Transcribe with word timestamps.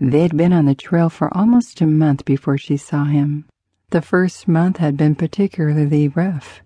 They 0.00 0.22
had 0.22 0.36
been 0.36 0.52
on 0.52 0.66
the 0.66 0.74
trail 0.74 1.08
for 1.10 1.36
almost 1.36 1.80
a 1.80 1.86
month 1.86 2.24
before 2.24 2.56
she 2.56 2.76
saw 2.76 3.04
him. 3.04 3.46
The 3.90 4.02
first 4.02 4.46
month 4.46 4.76
had 4.76 4.96
been 4.96 5.14
particularly 5.14 6.08
rough. 6.08 6.60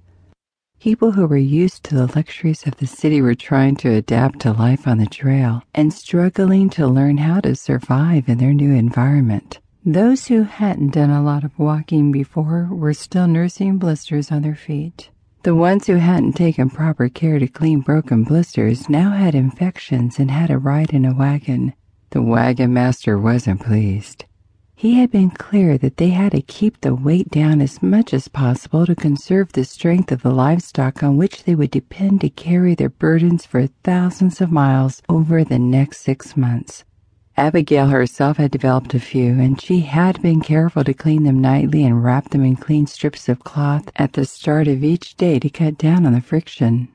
People 0.81 1.13
who 1.13 1.27
were 1.27 1.37
used 1.37 1.85
to 1.85 1.95
the 1.95 2.13
luxuries 2.15 2.67
of 2.67 2.77
the 2.77 2.87
city 2.87 3.23
were 3.23 3.37
trying 3.37 3.77
to 3.77 3.89
adapt 3.89 4.41
to 4.41 4.53
life 4.53 4.87
on 4.89 4.99
the 4.99 5.07
trail 5.07 5.63
and 5.75 5.95
struggling 5.95 6.69
to 6.71 6.87
learn 6.87 7.19
how 7.19 7.41
to 7.41 7.55
survive 7.55 8.29
in 8.29 8.39
their 8.39 8.53
new 8.53 8.75
environment. 8.75 9.61
Those 9.85 10.27
who 10.27 10.43
hadn't 10.43 10.93
done 10.93 11.11
a 11.11 11.23
lot 11.23 11.45
of 11.45 11.59
walking 11.59 12.13
before 12.13 12.69
were 12.71 12.95
still 12.95 13.29
nursing 13.29 13.79
blisters 13.79 14.31
on 14.31 14.43
their 14.43 14.57
feet. 14.57 15.11
The 15.45 15.55
ones 15.55 15.87
who 15.87 15.97
hadn't 15.97 16.35
taken 16.35 16.69
proper 16.69 17.09
care 17.09 17.39
to 17.39 17.49
clean 17.49 17.81
broken 17.81 18.25
blisters 18.25 18.89
now 18.89 19.13
had 19.13 19.35
infections 19.35 20.19
and 20.19 20.31
had 20.31 20.49
to 20.49 20.59
ride 20.59 20.91
in 20.91 21.05
a 21.05 21.15
wagon. 21.15 21.75
The 22.13 22.21
wagon 22.21 22.75
master 22.75 23.19
wasn't 23.19 23.63
pleased. 23.63 24.27
He 24.75 24.97
had 24.97 25.11
been 25.11 25.31
clear 25.31 25.79
that 25.79 25.97
they 25.97 26.11
had 26.11 26.33
to 26.33 26.43
keep 26.43 26.79
the 26.83 26.95
weight 26.95 27.31
down 27.31 27.63
as 27.63 27.83
much 27.83 28.13
as 28.13 28.29
possible 28.29 28.85
to 28.85 28.95
conserve 28.95 29.51
the 29.53 29.65
strength 29.65 30.13
of 30.13 30.21
the 30.21 30.31
livestock 30.31 31.03
on 31.03 31.17
which 31.17 31.45
they 31.45 31.55
would 31.55 31.71
depend 31.71 32.21
to 32.21 32.29
carry 32.29 32.75
their 32.75 32.91
burdens 32.91 33.47
for 33.47 33.67
thousands 33.67 34.43
of 34.43 34.53
miles 34.53 35.01
over 35.09 35.43
the 35.43 35.59
next 35.59 36.03
six 36.03 36.37
months. 36.37 36.85
Abigail 37.39 37.87
herself 37.89 38.37
had 38.37 38.51
developed 38.51 38.93
a 38.93 39.01
few, 39.01 39.41
and 39.41 39.59
she 39.59 39.81
had 39.81 40.21
been 40.21 40.43
careful 40.43 40.85
to 40.85 40.93
clean 40.93 41.23
them 41.23 41.41
nightly 41.41 41.83
and 41.83 42.05
wrap 42.05 42.29
them 42.29 42.45
in 42.45 42.57
clean 42.57 42.87
strips 42.87 43.27
of 43.27 43.43
cloth 43.43 43.89
at 43.97 44.13
the 44.13 44.27
start 44.27 44.69
of 44.69 44.85
each 44.85 45.17
day 45.17 45.39
to 45.39 45.49
cut 45.49 45.79
down 45.79 46.05
on 46.05 46.13
the 46.13 46.21
friction. 46.21 46.89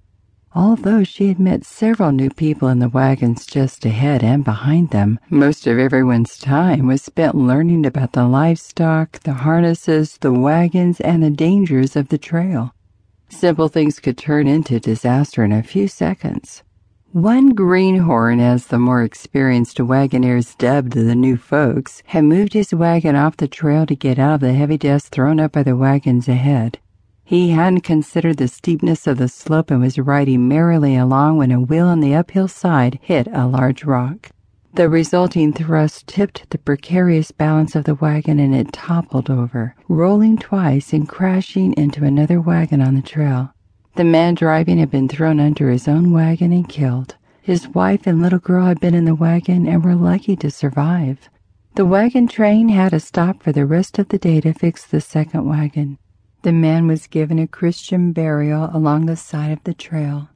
Although 0.58 1.04
she 1.04 1.28
had 1.28 1.40
met 1.40 1.64
several 1.64 2.12
new 2.12 2.32
people 2.32 2.68
in 2.68 2.80
the 2.80 2.90
wagons 2.90 3.46
just 3.46 3.86
ahead 3.86 4.24
and 4.24 4.44
behind 4.44 4.90
them, 4.90 5.20
most 5.30 5.68
of 5.68 5.78
everyone's 5.78 6.40
time 6.40 6.88
was 6.88 7.04
spent 7.04 7.36
learning 7.36 7.86
about 7.86 8.14
the 8.14 8.28
livestock, 8.28 9.20
the 9.20 9.34
harnesses, 9.34 10.18
the 10.18 10.34
wagons, 10.34 11.00
and 11.02 11.22
the 11.22 11.30
dangers 11.30 11.96
of 11.96 12.10
the 12.10 12.18
trail. 12.18 12.74
Simple 13.30 13.68
things 13.68 14.00
could 14.00 14.18
turn 14.18 14.48
into 14.48 14.80
disaster 14.80 15.44
in 15.44 15.52
a 15.52 15.62
few 15.62 15.88
seconds. 15.88 16.64
One 17.12 17.50
greenhorn, 17.50 18.40
as 18.40 18.66
the 18.66 18.80
more 18.80 19.04
experienced 19.04 19.80
wagoners 19.80 20.56
dubbed 20.56 20.94
the 20.94 21.14
new 21.14 21.38
folks, 21.38 22.02
had 22.08 22.24
moved 22.24 22.54
his 22.54 22.74
wagon 22.74 23.16
off 23.16 23.38
the 23.38 23.48
trail 23.48 23.86
to 23.86 23.96
get 23.96 24.18
out 24.18 24.34
of 24.34 24.40
the 24.40 24.54
heavy 24.54 24.80
dust 24.80 25.10
thrown 25.10 25.40
up 25.40 25.52
by 25.52 25.62
the 25.62 25.76
wagons 25.76 26.28
ahead. 26.28 26.80
He 27.28 27.50
hadn't 27.50 27.82
considered 27.82 28.38
the 28.38 28.48
steepness 28.48 29.06
of 29.06 29.18
the 29.18 29.28
slope 29.28 29.70
and 29.70 29.82
was 29.82 30.00
riding 30.00 30.48
merrily 30.48 30.96
along 30.96 31.36
when 31.36 31.52
a 31.52 31.60
wheel 31.60 31.86
on 31.86 32.00
the 32.00 32.16
uphill 32.16 32.48
side 32.48 33.00
hit 33.02 33.28
a 33.34 33.46
large 33.46 33.84
rock. 33.84 34.30
The 34.76 34.88
resulting 34.88 35.52
thrust 35.52 36.08
tipped 36.08 36.50
the 36.50 36.58
precarious 36.58 37.32
balance 37.32 37.76
of 37.76 37.84
the 37.84 37.96
wagon 37.96 38.40
and 38.40 38.56
it 38.56 38.72
toppled 38.72 39.30
over, 39.30 39.76
rolling 39.90 40.38
twice 40.38 40.94
and 40.94 41.06
crashing 41.06 41.74
into 41.74 42.06
another 42.06 42.40
wagon 42.40 42.80
on 42.80 42.96
the 42.96 43.02
trail. 43.02 43.52
The 43.96 44.06
man 44.06 44.36
driving 44.36 44.78
had 44.78 44.90
been 44.90 45.10
thrown 45.10 45.42
under 45.42 45.70
his 45.70 45.90
own 45.90 46.14
wagon 46.14 46.54
and 46.54 46.70
killed. 46.70 47.18
His 47.42 47.68
wife 47.68 48.08
and 48.08 48.22
little 48.22 48.40
girl 48.40 48.68
had 48.68 48.80
been 48.80 48.96
in 48.96 49.04
the 49.04 49.14
wagon 49.14 49.68
and 49.68 49.84
were 49.84 49.96
lucky 49.96 50.38
to 50.38 50.50
survive. 50.50 51.30
The 51.76 51.86
wagon 51.86 52.30
train 52.30 52.70
had 52.70 52.92
to 52.92 53.02
stop 53.02 53.44
for 53.44 53.52
the 53.52 53.66
rest 53.66 54.00
of 54.00 54.08
the 54.08 54.18
day 54.18 54.40
to 54.40 54.54
fix 54.54 54.86
the 54.86 55.02
second 55.02 55.44
wagon. 55.46 55.98
The 56.48 56.54
man 56.54 56.88
was 56.88 57.08
given 57.08 57.40
a 57.40 57.46
Christian 57.46 58.14
burial 58.14 58.70
along 58.72 59.06
the 59.06 59.18
side 59.18 59.52
of 59.52 59.62
the 59.66 59.74
trail. 59.74 60.30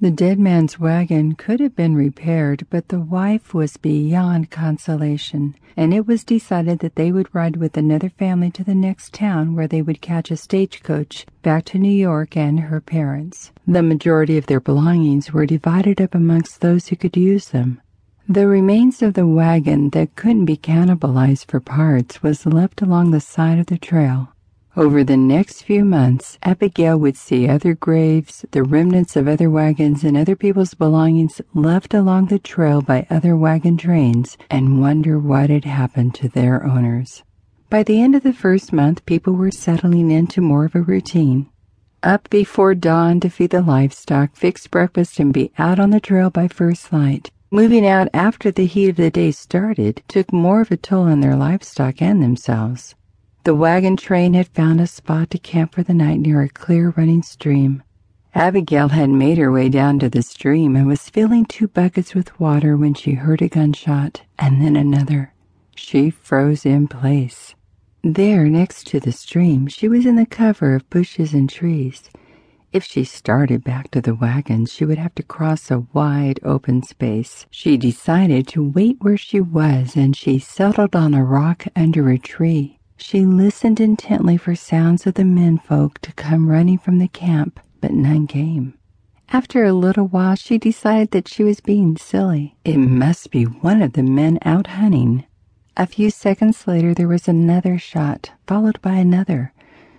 The 0.00 0.10
dead 0.10 0.40
man's 0.40 0.80
wagon 0.80 1.36
could 1.36 1.60
have 1.60 1.76
been 1.76 1.94
repaired, 1.94 2.66
but 2.70 2.88
the 2.88 2.98
wife 2.98 3.54
was 3.54 3.76
beyond 3.76 4.50
consolation, 4.50 5.54
and 5.76 5.94
it 5.94 6.08
was 6.08 6.24
decided 6.24 6.80
that 6.80 6.96
they 6.96 7.12
would 7.12 7.32
ride 7.32 7.54
with 7.54 7.76
another 7.76 8.08
family 8.08 8.50
to 8.50 8.64
the 8.64 8.74
next 8.74 9.14
town 9.14 9.54
where 9.54 9.68
they 9.68 9.80
would 9.80 10.00
catch 10.00 10.32
a 10.32 10.36
stagecoach 10.36 11.24
back 11.42 11.66
to 11.66 11.78
New 11.78 11.94
York 11.94 12.36
and 12.36 12.58
her 12.58 12.80
parents. 12.80 13.52
The 13.64 13.84
majority 13.84 14.36
of 14.36 14.46
their 14.46 14.58
belongings 14.58 15.32
were 15.32 15.46
divided 15.46 16.00
up 16.00 16.16
amongst 16.16 16.62
those 16.62 16.88
who 16.88 16.96
could 16.96 17.16
use 17.16 17.50
them. 17.50 17.80
The 18.28 18.48
remains 18.48 19.02
of 19.02 19.14
the 19.14 19.28
wagon 19.28 19.90
that 19.90 20.16
couldn't 20.16 20.46
be 20.46 20.56
cannibalized 20.56 21.48
for 21.48 21.60
parts 21.60 22.24
was 22.24 22.44
left 22.44 22.82
along 22.82 23.12
the 23.12 23.20
side 23.20 23.60
of 23.60 23.66
the 23.66 23.78
trail. 23.78 24.33
Over 24.76 25.04
the 25.04 25.16
next 25.16 25.62
few 25.62 25.84
months, 25.84 26.36
Abigail 26.42 26.98
would 26.98 27.16
see 27.16 27.46
other 27.46 27.74
graves, 27.74 28.44
the 28.50 28.64
remnants 28.64 29.14
of 29.14 29.28
other 29.28 29.48
wagons, 29.48 30.02
and 30.02 30.16
other 30.16 30.34
people's 30.34 30.74
belongings 30.74 31.40
left 31.54 31.94
along 31.94 32.26
the 32.26 32.40
trail 32.40 32.82
by 32.82 33.06
other 33.08 33.36
wagon 33.36 33.76
trains 33.76 34.36
and 34.50 34.80
wonder 34.80 35.16
what 35.16 35.48
had 35.48 35.64
happened 35.64 36.16
to 36.16 36.28
their 36.28 36.64
owners. 36.66 37.22
By 37.70 37.84
the 37.84 38.02
end 38.02 38.16
of 38.16 38.24
the 38.24 38.32
first 38.32 38.72
month, 38.72 39.06
people 39.06 39.34
were 39.34 39.52
settling 39.52 40.10
into 40.10 40.40
more 40.40 40.64
of 40.64 40.74
a 40.74 40.82
routine. 40.82 41.46
Up 42.02 42.28
before 42.28 42.74
dawn 42.74 43.20
to 43.20 43.30
feed 43.30 43.50
the 43.50 43.62
livestock, 43.62 44.34
fix 44.34 44.66
breakfast, 44.66 45.20
and 45.20 45.32
be 45.32 45.52
out 45.56 45.78
on 45.78 45.90
the 45.90 46.00
trail 46.00 46.30
by 46.30 46.48
first 46.48 46.92
light. 46.92 47.30
Moving 47.52 47.86
out 47.86 48.08
after 48.12 48.50
the 48.50 48.66
heat 48.66 48.88
of 48.88 48.96
the 48.96 49.10
day 49.10 49.30
started 49.30 50.02
took 50.08 50.32
more 50.32 50.62
of 50.62 50.72
a 50.72 50.76
toll 50.76 51.02
on 51.02 51.20
their 51.20 51.36
livestock 51.36 52.02
and 52.02 52.20
themselves. 52.20 52.96
The 53.44 53.54
wagon 53.54 53.98
train 53.98 54.32
had 54.32 54.48
found 54.48 54.80
a 54.80 54.86
spot 54.86 55.28
to 55.30 55.38
camp 55.38 55.74
for 55.74 55.82
the 55.82 55.92
night 55.92 56.18
near 56.18 56.40
a 56.40 56.48
clear 56.48 56.94
running 56.96 57.22
stream. 57.22 57.82
Abigail 58.34 58.88
had 58.88 59.10
made 59.10 59.36
her 59.36 59.52
way 59.52 59.68
down 59.68 59.98
to 59.98 60.08
the 60.08 60.22
stream 60.22 60.74
and 60.74 60.86
was 60.86 61.10
filling 61.10 61.44
two 61.44 61.68
buckets 61.68 62.14
with 62.14 62.40
water 62.40 62.74
when 62.74 62.94
she 62.94 63.12
heard 63.12 63.42
a 63.42 63.48
gunshot 63.48 64.22
and 64.38 64.62
then 64.62 64.76
another. 64.76 65.34
She 65.76 66.08
froze 66.08 66.64
in 66.64 66.88
place. 66.88 67.54
There, 68.02 68.48
next 68.48 68.86
to 68.88 68.98
the 68.98 69.12
stream, 69.12 69.66
she 69.66 69.88
was 69.88 70.06
in 70.06 70.16
the 70.16 70.24
cover 70.24 70.74
of 70.74 70.88
bushes 70.88 71.34
and 71.34 71.50
trees. 71.50 72.08
If 72.72 72.82
she 72.82 73.04
started 73.04 73.62
back 73.62 73.90
to 73.90 74.00
the 74.00 74.14
wagons, 74.14 74.72
she 74.72 74.86
would 74.86 74.98
have 74.98 75.14
to 75.16 75.22
cross 75.22 75.70
a 75.70 75.86
wide 75.92 76.40
open 76.42 76.82
space. 76.82 77.44
She 77.50 77.76
decided 77.76 78.48
to 78.48 78.66
wait 78.66 78.96
where 79.00 79.18
she 79.18 79.42
was 79.42 79.96
and 79.96 80.16
she 80.16 80.38
settled 80.38 80.96
on 80.96 81.12
a 81.12 81.22
rock 81.22 81.66
under 81.76 82.08
a 82.08 82.16
tree. 82.18 82.73
She 82.96 83.26
listened 83.26 83.80
intently 83.80 84.36
for 84.36 84.54
sounds 84.54 85.06
of 85.06 85.14
the 85.14 85.24
menfolk 85.24 85.98
to 86.00 86.12
come 86.12 86.48
running 86.48 86.78
from 86.78 86.98
the 86.98 87.08
camp, 87.08 87.60
but 87.80 87.92
none 87.92 88.26
came. 88.26 88.74
After 89.30 89.64
a 89.64 89.72
little 89.72 90.06
while, 90.06 90.36
she 90.36 90.58
decided 90.58 91.10
that 91.10 91.28
she 91.28 91.42
was 91.42 91.60
being 91.60 91.96
silly. 91.96 92.56
It 92.64 92.76
must 92.76 93.30
be 93.30 93.44
one 93.44 93.82
of 93.82 93.94
the 93.94 94.02
men 94.02 94.38
out 94.42 94.68
hunting. 94.68 95.24
A 95.76 95.86
few 95.86 96.10
seconds 96.10 96.68
later, 96.68 96.94
there 96.94 97.08
was 97.08 97.26
another 97.26 97.78
shot, 97.78 98.30
followed 98.46 98.80
by 98.80 98.94
another. 98.94 99.52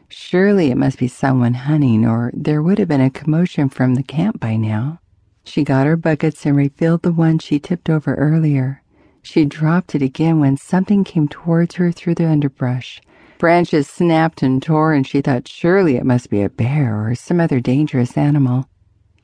Surely 0.07 0.71
it 0.71 0.77
must 0.77 0.99
be 0.99 1.07
someone 1.07 1.55
hunting, 1.55 2.05
or 2.05 2.31
there 2.33 2.61
would 2.61 2.79
have 2.79 2.87
been 2.87 3.01
a 3.01 3.09
commotion 3.09 3.67
from 3.67 3.95
the 3.95 4.03
camp 4.03 4.39
by 4.39 4.55
now. 4.55 4.99
She 5.43 5.63
got 5.63 5.85
her 5.85 5.97
buckets 5.97 6.45
and 6.45 6.55
refilled 6.55 7.01
the 7.01 7.11
one 7.11 7.39
she 7.39 7.59
tipped 7.59 7.89
over 7.89 8.15
earlier. 8.15 8.81
She 9.25 9.43
dropped 9.43 9.95
it 9.95 10.03
again 10.03 10.39
when 10.39 10.55
something 10.55 11.03
came 11.03 11.27
towards 11.27 11.75
her 11.75 11.91
through 11.91 12.13
the 12.13 12.29
underbrush. 12.29 13.01
Branches 13.39 13.87
snapped 13.87 14.43
and 14.43 14.61
tore, 14.61 14.93
and 14.93 15.05
she 15.05 15.19
thought 15.19 15.47
surely 15.47 15.95
it 15.95 16.05
must 16.05 16.29
be 16.29 16.43
a 16.43 16.49
bear 16.49 17.07
or 17.07 17.15
some 17.15 17.39
other 17.39 17.59
dangerous 17.59 18.15
animal. 18.15 18.69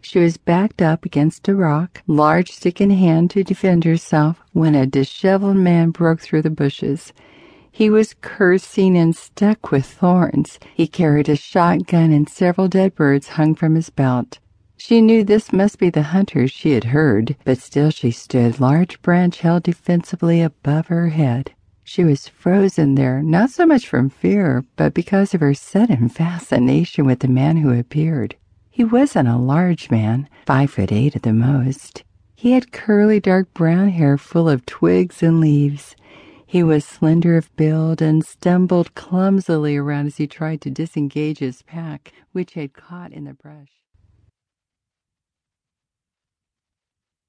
She 0.02 0.18
was 0.18 0.38
backed 0.38 0.82
up 0.82 1.06
against 1.06 1.48
a 1.48 1.56
rock, 1.56 2.02
large 2.08 2.52
stick 2.52 2.82
in 2.82 2.90
hand 2.90 3.30
to 3.32 3.44
defend 3.44 3.84
herself, 3.84 4.42
when 4.54 4.74
a 4.74 4.88
disheveled 4.88 5.58
man 5.58 5.92
broke 5.92 6.20
through 6.20 6.42
the 6.42 6.50
bushes. 6.50 7.14
He 7.72 7.88
was 7.92 8.16
cursing 8.22 8.98
and 8.98 9.16
stuck 9.16 9.70
with 9.70 9.86
thorns. 9.86 10.60
He 10.74 10.88
carried 10.88 11.30
a 11.30 11.36
shotgun, 11.36 12.12
and 12.12 12.28
several 12.28 12.68
dead 12.68 12.96
birds 12.96 13.28
hung 13.28 13.54
from 13.54 13.76
his 13.76 13.92
belt. 13.92 14.40
She 14.84 15.00
knew 15.00 15.24
this 15.24 15.54
must 15.54 15.78
be 15.78 15.92
the 15.92 16.02
hunters 16.02 16.50
she 16.50 16.72
had 16.72 16.86
heard, 16.86 17.36
but 17.46 17.60
still 17.60 17.92
she 17.92 18.10
stood, 18.10 18.60
large 18.60 19.00
branch 19.04 19.42
held 19.42 19.62
defensively 19.62 20.42
above 20.42 20.88
her 20.88 21.10
head. 21.10 21.52
She 21.84 22.04
was 22.04 22.28
frozen 22.28 22.96
there, 22.96 23.22
not 23.22 23.52
so 23.52 23.68
much 23.68 23.88
from 23.88 24.10
fear, 24.10 24.66
but 24.78 24.96
because 24.96 25.36
of 25.36 25.40
her 25.40 25.54
sudden 25.54 26.10
fascination 26.10 27.06
with 27.06 27.20
the 27.20 27.28
man 27.28 27.58
who 27.58 27.72
appeared. 27.72 28.36
He 28.72 28.84
wasn't 28.84 29.30
a 29.30 29.38
large 29.38 29.92
man, 29.92 30.28
five 30.48 30.72
foot 30.72 30.92
eight 30.92 31.16
at 31.16 31.22
the 31.22 31.32
most. 31.32 32.04
He 32.34 32.54
had 32.54 32.72
curly 32.72 33.20
dark 33.20 33.54
brown 33.54 33.90
hair 33.90 34.18
full 34.18 34.50
of 34.50 34.66
twigs 34.66 35.22
and 35.22 35.40
leaves. 35.40 35.96
He 36.48 36.64
was 36.64 36.84
slender 36.84 37.38
of 37.38 37.56
build 37.56 38.02
and 38.02 38.26
stumbled 38.26 38.96
clumsily 38.96 39.78
around 39.78 40.08
as 40.08 40.18
he 40.18 40.26
tried 40.26 40.60
to 40.62 40.72
disengage 40.72 41.38
his 41.38 41.62
pack, 41.62 42.12
which 42.32 42.56
had 42.56 42.74
caught 42.74 43.12
in 43.12 43.26
the 43.26 43.36
brush. 43.36 43.81